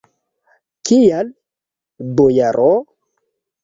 Kial, 0.91 1.31
bojaro? 2.19 2.71